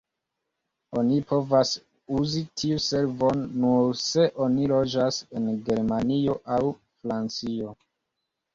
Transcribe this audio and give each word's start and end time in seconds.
Oni 1.01 1.17
povas 1.31 1.73
uzi 2.21 2.41
tiu 2.61 2.79
servon 2.87 3.45
nur 3.65 3.93
se 4.05 4.27
oni 4.47 4.73
loĝas 4.73 5.21
en 5.43 5.47
Germanio 5.71 6.41
aŭ 6.57 6.61
Francio. 6.83 7.79